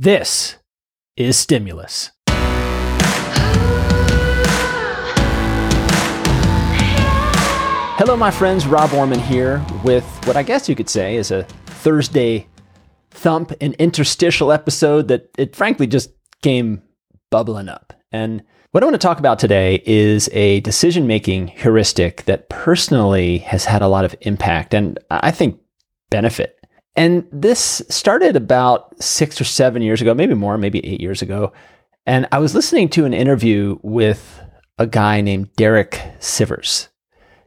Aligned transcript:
This 0.00 0.54
is 1.16 1.36
Stimulus. 1.36 2.12
Hello, 7.98 8.16
my 8.16 8.30
friends. 8.30 8.68
Rob 8.68 8.92
Orman 8.92 9.18
here 9.18 9.60
with 9.82 10.04
what 10.24 10.36
I 10.36 10.44
guess 10.44 10.68
you 10.68 10.76
could 10.76 10.88
say 10.88 11.16
is 11.16 11.32
a 11.32 11.42
Thursday 11.66 12.46
thump, 13.10 13.50
an 13.60 13.74
interstitial 13.80 14.52
episode 14.52 15.08
that 15.08 15.30
it 15.36 15.56
frankly 15.56 15.88
just 15.88 16.12
came 16.42 16.80
bubbling 17.32 17.68
up. 17.68 17.92
And 18.12 18.44
what 18.70 18.84
I 18.84 18.86
want 18.86 18.94
to 18.94 19.04
talk 19.04 19.18
about 19.18 19.40
today 19.40 19.82
is 19.84 20.30
a 20.32 20.60
decision 20.60 21.08
making 21.08 21.48
heuristic 21.48 22.24
that 22.26 22.48
personally 22.48 23.38
has 23.38 23.64
had 23.64 23.82
a 23.82 23.88
lot 23.88 24.04
of 24.04 24.14
impact 24.20 24.74
and 24.74 24.96
I 25.10 25.32
think 25.32 25.58
benefit 26.08 26.57
and 26.98 27.28
this 27.30 27.80
started 27.88 28.34
about 28.34 29.00
six 29.00 29.40
or 29.40 29.44
seven 29.44 29.82
years 29.82 30.02
ago, 30.02 30.14
maybe 30.14 30.34
more, 30.34 30.58
maybe 30.58 30.84
eight 30.84 31.00
years 31.00 31.22
ago. 31.22 31.52
And 32.06 32.26
I 32.32 32.40
was 32.40 32.56
listening 32.56 32.88
to 32.88 33.04
an 33.04 33.14
interview 33.14 33.78
with 33.82 34.42
a 34.78 34.86
guy 34.88 35.20
named 35.20 35.54
Derek 35.54 35.92
Sivers. 36.18 36.88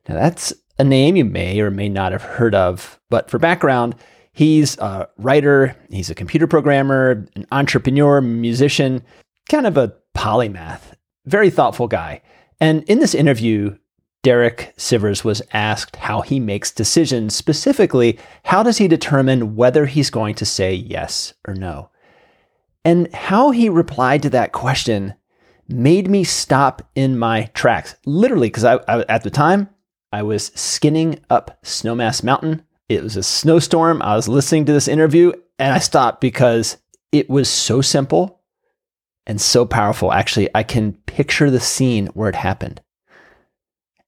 Now, 0.08 0.16
that's 0.16 0.54
a 0.80 0.86
name 0.86 1.18
you 1.18 1.26
may 1.26 1.60
or 1.60 1.70
may 1.70 1.90
not 1.90 2.14
have 2.14 2.22
heard 2.22 2.56
of, 2.56 2.98
but 3.10 3.30
for 3.30 3.40
background, 3.40 3.96
he's 4.32 4.78
a 4.78 5.10
writer, 5.18 5.76
he's 5.90 6.10
a 6.10 6.16
computer 6.16 6.48
programmer, 6.48 7.28
an 7.36 7.46
entrepreneur, 7.52 8.22
musician, 8.22 9.04
kind 9.50 9.68
of 9.68 9.76
a 9.76 9.94
polymath, 10.16 10.94
very 11.26 11.50
thoughtful 11.50 11.90
guy. 11.90 12.22
And 12.62 12.84
in 12.84 13.00
this 13.00 13.14
interview, 13.14 13.76
Derek 14.24 14.74
Sivers 14.78 15.24
was 15.24 15.42
asked 15.52 15.96
how 15.96 16.22
he 16.22 16.40
makes 16.40 16.72
decisions. 16.72 17.36
Specifically, 17.36 18.20
how 18.46 18.62
does 18.62 18.78
he 18.78 18.88
determine 18.88 19.56
whether 19.56 19.88
he's 19.88 20.12
going 20.12 20.36
to 20.36 20.46
say 20.46 20.74
yes 20.74 21.34
or 21.48 21.56
no? 21.56 21.90
And 22.86 23.14
how 23.14 23.52
he 23.52 23.70
replied 23.70 24.22
to 24.24 24.30
that 24.32 24.52
question 24.52 25.16
made 25.68 26.10
me 26.10 26.24
stop 26.24 26.88
in 26.96 27.18
my 27.18 27.50
tracks. 27.54 27.96
Literally, 28.06 28.48
because 28.48 28.64
I, 28.64 28.76
I, 28.88 29.06
at 29.10 29.24
the 29.24 29.30
time 29.32 29.70
I 30.12 30.24
was 30.24 30.48
skinning 30.56 31.20
up 31.30 31.60
Snowmass 31.64 32.24
Mountain. 32.24 32.64
It 32.90 33.02
was 33.02 33.16
a 33.16 33.24
snowstorm. 33.24 34.02
I 34.02 34.16
was 34.16 34.28
listening 34.28 34.66
to 34.66 34.74
this 34.74 34.90
interview 34.90 35.32
and 35.58 35.74
I 35.74 35.80
stopped 35.80 36.20
because 36.20 36.78
it 37.12 37.30
was 37.30 37.50
so 37.50 37.82
simple 37.82 38.42
and 39.26 39.40
so 39.40 39.66
powerful. 39.66 40.12
Actually, 40.12 40.50
I 40.54 40.64
can 40.64 40.94
picture 40.94 41.50
the 41.50 41.60
scene 41.60 42.08
where 42.08 42.30
it 42.30 42.36
happened. 42.36 42.82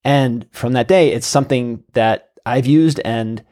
And 0.03 0.47
from 0.51 0.73
that 0.73 0.87
day, 0.87 1.11
it's 1.11 1.27
something 1.27 1.83
that 1.93 2.31
I've 2.45 2.65
used 2.65 2.99
and 3.05 3.43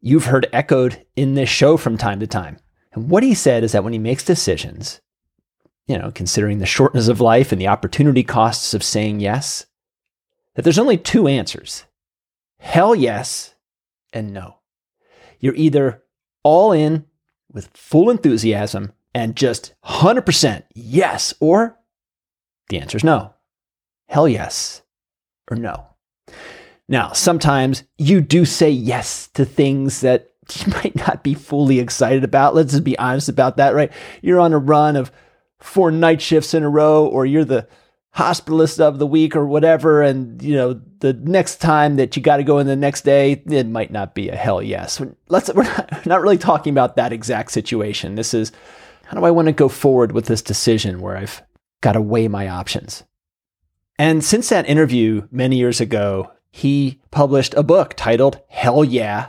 you've 0.00 0.26
heard 0.26 0.46
echoed 0.52 1.04
in 1.16 1.34
this 1.34 1.48
show 1.48 1.76
from 1.76 1.96
time 1.96 2.20
to 2.20 2.26
time. 2.26 2.58
And 2.92 3.08
what 3.08 3.22
he 3.22 3.34
said 3.34 3.64
is 3.64 3.72
that 3.72 3.84
when 3.84 3.92
he 3.92 3.98
makes 3.98 4.24
decisions, 4.24 5.00
you 5.86 5.98
know, 5.98 6.10
considering 6.10 6.58
the 6.58 6.66
shortness 6.66 7.08
of 7.08 7.20
life 7.20 7.52
and 7.52 7.60
the 7.60 7.68
opportunity 7.68 8.22
costs 8.22 8.74
of 8.74 8.82
saying 8.82 9.20
yes, 9.20 9.66
that 10.54 10.62
there's 10.62 10.78
only 10.78 10.96
two 10.96 11.26
answers 11.26 11.84
hell 12.58 12.94
yes 12.94 13.54
and 14.12 14.32
no. 14.32 14.56
You're 15.38 15.54
either 15.54 16.02
all 16.42 16.72
in 16.72 17.04
with 17.52 17.68
full 17.74 18.08
enthusiasm 18.08 18.92
and 19.14 19.36
just 19.36 19.74
100% 19.84 20.62
yes, 20.74 21.34
or 21.40 21.78
the 22.68 22.80
answer 22.80 22.96
is 22.96 23.04
no. 23.04 23.34
Hell 24.08 24.28
yes 24.28 24.82
or 25.50 25.56
no. 25.56 25.93
Now, 26.88 27.12
sometimes 27.12 27.84
you 27.98 28.20
do 28.20 28.44
say 28.44 28.70
yes 28.70 29.28
to 29.28 29.44
things 29.44 30.00
that 30.02 30.30
you 30.54 30.72
might 30.72 30.96
not 30.96 31.22
be 31.22 31.34
fully 31.34 31.80
excited 31.80 32.24
about. 32.24 32.54
Let's 32.54 32.72
just 32.72 32.84
be 32.84 32.98
honest 32.98 33.28
about 33.28 33.56
that, 33.56 33.74
right? 33.74 33.92
You're 34.22 34.40
on 34.40 34.52
a 34.52 34.58
run 34.58 34.96
of 34.96 35.10
four 35.60 35.90
night 35.90 36.20
shifts 36.20 36.54
in 36.54 36.62
a 36.62 36.68
row, 36.68 37.06
or 37.06 37.24
you're 37.24 37.44
the 37.44 37.66
hospitalist 38.14 38.78
of 38.78 38.98
the 38.98 39.06
week 39.06 39.34
or 39.34 39.46
whatever. 39.46 40.02
And, 40.02 40.40
you 40.42 40.54
know, 40.54 40.80
the 41.00 41.14
next 41.14 41.56
time 41.56 41.96
that 41.96 42.16
you 42.16 42.22
got 42.22 42.36
to 42.36 42.44
go 42.44 42.58
in 42.58 42.66
the 42.66 42.76
next 42.76 43.02
day, 43.02 43.42
it 43.46 43.66
might 43.66 43.90
not 43.90 44.14
be 44.14 44.28
a 44.28 44.36
hell 44.36 44.62
yes. 44.62 45.00
Let's, 45.28 45.52
we're 45.52 45.64
not, 45.64 46.06
not 46.06 46.22
really 46.22 46.38
talking 46.38 46.72
about 46.72 46.96
that 46.96 47.12
exact 47.12 47.50
situation. 47.50 48.14
This 48.14 48.34
is 48.34 48.52
how 49.06 49.18
do 49.18 49.24
I 49.24 49.30
want 49.30 49.46
to 49.46 49.52
go 49.52 49.68
forward 49.68 50.12
with 50.12 50.26
this 50.26 50.42
decision 50.42 51.00
where 51.00 51.16
I've 51.16 51.42
got 51.80 51.92
to 51.92 52.00
weigh 52.00 52.28
my 52.28 52.48
options? 52.48 53.04
And 53.98 54.24
since 54.24 54.48
that 54.48 54.68
interview 54.68 55.26
many 55.30 55.56
years 55.56 55.80
ago, 55.80 56.30
he 56.54 57.00
published 57.10 57.52
a 57.54 57.64
book 57.64 57.94
titled 57.96 58.40
Hell 58.46 58.84
Yeah 58.84 59.26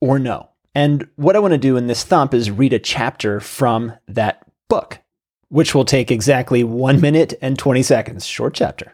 or 0.00 0.18
No. 0.18 0.48
And 0.74 1.06
what 1.16 1.36
I 1.36 1.38
want 1.38 1.52
to 1.52 1.58
do 1.58 1.76
in 1.76 1.86
this 1.86 2.02
thump 2.02 2.32
is 2.32 2.50
read 2.50 2.72
a 2.72 2.78
chapter 2.78 3.40
from 3.40 3.92
that 4.08 4.40
book, 4.66 5.00
which 5.48 5.74
will 5.74 5.84
take 5.84 6.10
exactly 6.10 6.64
one 6.64 6.98
minute 6.98 7.34
and 7.42 7.58
20 7.58 7.82
seconds, 7.82 8.24
short 8.24 8.54
chapter. 8.54 8.90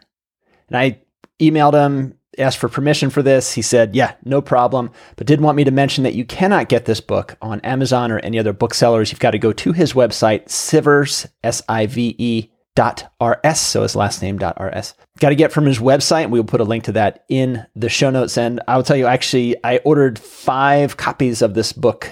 And 0.67 0.77
I 0.77 0.99
emailed 1.39 1.73
him, 1.73 2.17
asked 2.37 2.57
for 2.57 2.67
permission 2.67 3.09
for 3.09 3.23
this. 3.23 3.53
He 3.53 3.61
said, 3.61 3.95
yeah, 3.95 4.15
no 4.25 4.41
problem, 4.41 4.91
but 5.15 5.25
did 5.25 5.39
want 5.39 5.55
me 5.55 5.63
to 5.63 5.71
mention 5.71 6.03
that 6.03 6.15
you 6.15 6.25
cannot 6.25 6.67
get 6.67 6.83
this 6.83 6.99
book 6.99 7.37
on 7.41 7.61
Amazon 7.61 8.11
or 8.11 8.19
any 8.19 8.37
other 8.37 8.51
booksellers. 8.51 9.09
You've 9.09 9.21
got 9.21 9.31
to 9.31 9.39
go 9.39 9.53
to 9.53 9.71
his 9.71 9.93
website, 9.93 10.47
Sivers, 10.47 11.27
S 11.45 11.61
I 11.69 11.85
V 11.85 12.13
E 12.17 12.49
rs 12.79 13.59
so 13.59 13.83
his 13.83 13.95
last 13.95 14.21
name 14.21 14.37
dot 14.37 14.57
rs 14.59 14.95
got 15.19 15.29
to 15.29 15.35
get 15.35 15.51
from 15.51 15.65
his 15.65 15.79
website. 15.79 16.29
We 16.29 16.39
will 16.39 16.45
put 16.45 16.61
a 16.61 16.65
link 16.65 16.85
to 16.85 16.91
that 16.93 17.23
in 17.29 17.65
the 17.75 17.89
show 17.89 18.09
notes. 18.09 18.37
And 18.37 18.61
i'll 18.67 18.83
tell 18.83 18.97
you 18.97 19.05
actually 19.05 19.55
i 19.63 19.77
ordered 19.77 20.19
five 20.19 20.97
copies 20.97 21.41
of 21.41 21.53
this 21.53 21.71
book. 21.73 22.11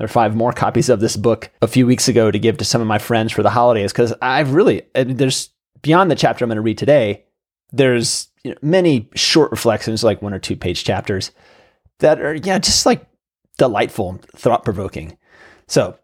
Or 0.00 0.06
five 0.06 0.36
more 0.36 0.52
copies 0.52 0.90
of 0.90 1.00
this 1.00 1.16
book 1.16 1.50
a 1.60 1.66
few 1.66 1.84
weeks 1.84 2.06
ago 2.06 2.30
to 2.30 2.38
give 2.38 2.58
to 2.58 2.64
some 2.64 2.80
of 2.80 2.86
my 2.86 2.98
friends 2.98 3.32
for 3.32 3.42
the 3.42 3.50
holidays 3.50 3.90
because 3.90 4.14
i've 4.22 4.52
really 4.52 4.82
I 4.94 5.02
there's 5.02 5.48
beyond 5.82 6.08
the 6.08 6.14
chapter 6.14 6.44
i'm 6.44 6.50
going 6.50 6.56
to 6.56 6.62
read 6.62 6.78
today 6.78 7.24
there's 7.72 8.28
you 8.44 8.52
know, 8.52 8.58
many 8.62 9.08
short 9.16 9.50
reflections 9.50 10.04
like 10.04 10.22
one 10.22 10.34
or 10.34 10.38
two 10.38 10.56
page 10.56 10.84
chapters 10.84 11.32
that 11.98 12.20
are 12.20 12.34
yeah 12.34 12.58
just 12.58 12.86
like 12.86 13.06
delightful 13.56 14.20
thought 14.36 14.64
provoking 14.64 15.18
so 15.66 15.98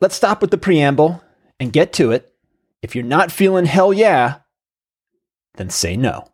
let's 0.00 0.14
stop 0.14 0.40
with 0.40 0.50
the 0.50 0.56
preamble 0.56 1.22
and 1.60 1.74
get 1.74 1.92
to 1.92 2.10
it 2.10 2.33
if 2.84 2.94
you're 2.94 3.02
not 3.02 3.32
feeling 3.32 3.64
hell 3.64 3.94
yeah, 3.94 4.40
then 5.54 5.70
say 5.70 5.96
no. 5.96 6.28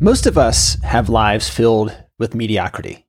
Most 0.00 0.24
of 0.24 0.38
us 0.38 0.80
have 0.82 1.10
lives 1.10 1.50
filled 1.50 1.94
with 2.18 2.34
mediocrity. 2.34 3.06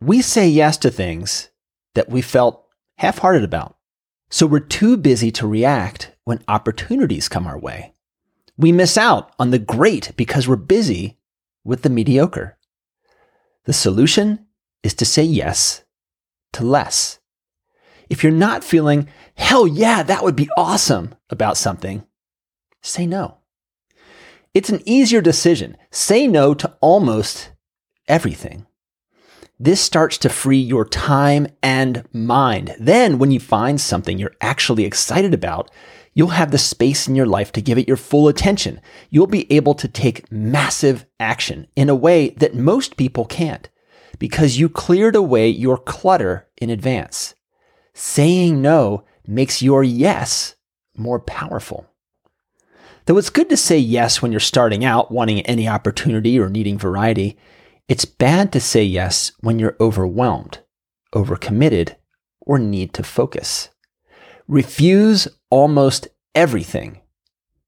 We 0.00 0.22
say 0.22 0.48
yes 0.48 0.78
to 0.78 0.90
things 0.90 1.50
that 1.94 2.08
we 2.08 2.22
felt 2.22 2.66
half 2.96 3.18
hearted 3.18 3.44
about. 3.44 3.76
So 4.30 4.46
we're 4.46 4.60
too 4.60 4.96
busy 4.96 5.30
to 5.32 5.46
react 5.46 6.12
when 6.24 6.42
opportunities 6.48 7.28
come 7.28 7.46
our 7.46 7.58
way. 7.58 7.92
We 8.56 8.72
miss 8.72 8.96
out 8.96 9.34
on 9.38 9.50
the 9.50 9.58
great 9.58 10.12
because 10.16 10.48
we're 10.48 10.56
busy 10.56 11.18
with 11.62 11.82
the 11.82 11.90
mediocre. 11.90 12.56
The 13.64 13.74
solution 13.74 14.46
is 14.82 14.94
to 14.94 15.04
say 15.04 15.24
yes 15.24 15.84
to 16.54 16.64
less. 16.64 17.18
If 18.08 18.22
you're 18.22 18.32
not 18.32 18.64
feeling, 18.64 19.08
hell 19.36 19.66
yeah, 19.66 20.02
that 20.02 20.22
would 20.22 20.36
be 20.36 20.48
awesome 20.56 21.14
about 21.30 21.56
something, 21.56 22.04
say 22.82 23.06
no. 23.06 23.38
It's 24.54 24.70
an 24.70 24.82
easier 24.86 25.20
decision. 25.20 25.76
Say 25.90 26.28
no 26.28 26.54
to 26.54 26.76
almost 26.80 27.50
everything. 28.06 28.66
This 29.58 29.80
starts 29.80 30.18
to 30.18 30.28
free 30.28 30.58
your 30.58 30.84
time 30.84 31.48
and 31.62 32.04
mind. 32.12 32.74
Then, 32.78 33.18
when 33.18 33.32
you 33.32 33.40
find 33.40 33.80
something 33.80 34.18
you're 34.18 34.36
actually 34.40 34.84
excited 34.84 35.34
about, 35.34 35.70
you'll 36.12 36.28
have 36.28 36.52
the 36.52 36.58
space 36.58 37.08
in 37.08 37.16
your 37.16 37.26
life 37.26 37.50
to 37.52 37.62
give 37.62 37.78
it 37.78 37.88
your 37.88 37.96
full 37.96 38.28
attention. 38.28 38.80
You'll 39.10 39.26
be 39.26 39.50
able 39.52 39.74
to 39.74 39.88
take 39.88 40.30
massive 40.30 41.06
action 41.18 41.66
in 41.74 41.88
a 41.88 41.94
way 41.94 42.30
that 42.30 42.54
most 42.54 42.96
people 42.96 43.24
can't 43.24 43.68
because 44.18 44.58
you 44.58 44.68
cleared 44.68 45.16
away 45.16 45.48
your 45.48 45.78
clutter 45.78 46.48
in 46.60 46.70
advance. 46.70 47.34
Saying 47.94 48.60
no 48.60 49.04
makes 49.26 49.62
your 49.62 49.84
yes 49.84 50.56
more 50.96 51.20
powerful. 51.20 51.86
Though 53.06 53.18
it's 53.18 53.30
good 53.30 53.48
to 53.50 53.56
say 53.56 53.78
yes 53.78 54.20
when 54.20 54.32
you're 54.32 54.40
starting 54.40 54.84
out, 54.84 55.12
wanting 55.12 55.42
any 55.42 55.68
opportunity 55.68 56.38
or 56.38 56.48
needing 56.48 56.78
variety, 56.78 57.38
it's 57.86 58.04
bad 58.04 58.52
to 58.52 58.60
say 58.60 58.82
yes 58.82 59.32
when 59.40 59.58
you're 59.58 59.76
overwhelmed, 59.78 60.60
overcommitted, 61.14 61.96
or 62.40 62.58
need 62.58 62.94
to 62.94 63.02
focus. 63.02 63.68
Refuse 64.48 65.28
almost 65.50 66.08
everything. 66.34 67.00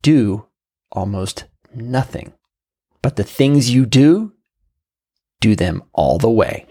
Do 0.02 0.46
almost 0.90 1.44
nothing. 1.75 2.32
But 3.02 3.17
the 3.17 3.25
things 3.25 3.70
you 3.70 3.87
do, 3.87 4.32
do 5.40 5.55
them 5.55 5.82
all 5.93 6.19
the 6.19 6.31
way. 6.31 6.67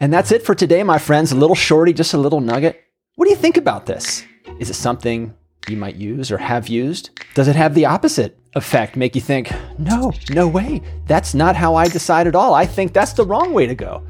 And 0.00 0.12
that's 0.12 0.32
it 0.32 0.44
for 0.44 0.54
today, 0.54 0.82
my 0.82 0.98
friends. 0.98 1.32
A 1.32 1.36
little 1.36 1.56
shorty, 1.56 1.92
just 1.92 2.14
a 2.14 2.18
little 2.18 2.40
nugget. 2.40 2.82
What 3.16 3.26
do 3.26 3.30
you 3.30 3.36
think 3.36 3.56
about 3.56 3.86
this? 3.86 4.24
Is 4.58 4.70
it 4.70 4.74
something 4.74 5.34
you 5.68 5.76
might 5.76 5.96
use 5.96 6.30
or 6.30 6.38
have 6.38 6.68
used? 6.68 7.10
Does 7.34 7.48
it 7.48 7.56
have 7.56 7.74
the 7.74 7.86
opposite 7.86 8.38
effect? 8.54 8.96
Make 8.96 9.14
you 9.14 9.20
think, 9.20 9.52
no, 9.78 10.12
no 10.30 10.48
way. 10.48 10.82
That's 11.06 11.34
not 11.34 11.56
how 11.56 11.74
I 11.74 11.88
decide 11.88 12.26
at 12.26 12.34
all. 12.34 12.54
I 12.54 12.66
think 12.66 12.92
that's 12.92 13.12
the 13.12 13.24
wrong 13.24 13.52
way 13.52 13.66
to 13.66 13.74
go. 13.74 14.06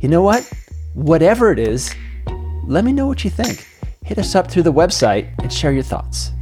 You 0.00 0.08
know 0.08 0.22
what? 0.22 0.50
whatever 0.94 1.52
it 1.52 1.58
is, 1.58 1.94
let 2.66 2.84
me 2.84 2.92
know 2.92 3.06
what 3.06 3.24
you 3.24 3.30
think. 3.30 3.66
Hit 4.04 4.18
us 4.18 4.34
up 4.34 4.50
through 4.50 4.64
the 4.64 4.72
website 4.72 5.30
and 5.38 5.52
share 5.52 5.72
your 5.72 5.82
thoughts. 5.82 6.32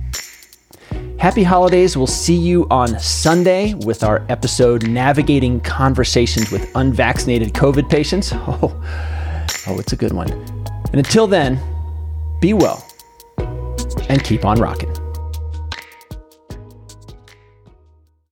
Happy 1.19 1.43
holidays. 1.43 1.97
We'll 1.97 2.07
see 2.07 2.37
you 2.37 2.69
on 2.71 2.97
Sunday 3.01 3.75
with 3.75 4.05
our 4.05 4.25
episode 4.29 4.89
Navigating 4.89 5.59
Conversations 5.61 6.53
with 6.53 6.71
Unvaccinated 6.77 7.53
COVID 7.55 7.91
Patients. 7.91 8.33
Oh, 9.67 9.75
oh, 9.75 9.79
it's 9.79 9.93
a 9.93 9.97
good 9.97 10.13
one. 10.13 10.31
And 10.31 10.95
until 10.95 11.27
then, 11.27 11.61
be 12.41 12.55
well 12.55 12.87
and 14.09 14.23
keep 14.25 14.45
on 14.45 14.59
rocking. 14.59 14.91